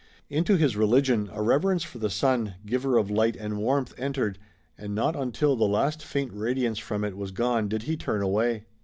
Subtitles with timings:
[0.31, 4.39] Into his religion a reverence for the sun, Giver of Light and Warmth, entered,
[4.75, 8.63] and not until the last faint radiance from it was gone did he turn away.